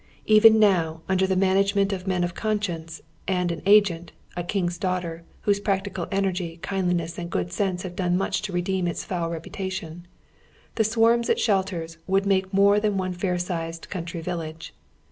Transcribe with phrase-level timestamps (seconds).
[0.25, 5.23] Even now, under the management of men of conscience, and an agent, a King's Daughter,
[5.41, 10.07] whose practical energy, kindliness and good sense have done much to redeem its foul reputation,
[10.73, 14.73] the swarms it sheltei's would make more than one fair sized country village.